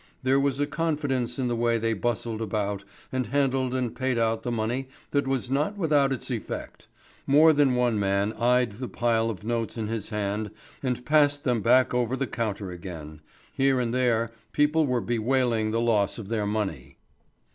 There 0.23 0.39
was 0.39 0.59
a 0.59 0.65
confidence 0.65 1.37
in 1.37 1.47
the 1.47 1.55
way 1.55 1.77
they 1.77 1.93
bustled 1.93 2.41
about 2.41 2.83
and 3.11 3.27
handled 3.27 3.75
and 3.75 3.95
paid 3.95 4.17
out 4.17 4.41
the 4.41 4.51
money 4.51 4.89
that 5.11 5.27
was 5.27 5.51
not 5.51 5.77
without 5.77 6.11
its 6.11 6.31
effect. 6.31 6.87
More 7.27 7.53
than 7.53 7.75
one 7.75 7.99
man 7.99 8.33
eyed 8.33 8.71
the 8.71 8.87
pile 8.87 9.29
of 9.29 9.43
notes 9.43 9.77
in 9.77 9.85
his 9.89 10.09
hand 10.09 10.49
and 10.81 11.05
passed 11.05 11.43
them 11.43 11.61
back 11.61 11.93
over 11.93 12.15
the 12.15 12.25
counter 12.25 12.71
again. 12.71 13.21
Here 13.53 13.79
and 13.79 13.93
there 13.93 14.31
people 14.53 14.87
were 14.87 15.01
bewailing 15.01 15.69
the 15.69 15.79
loss 15.79 16.17
of 16.17 16.29
their 16.29 16.47
money. 16.47 16.97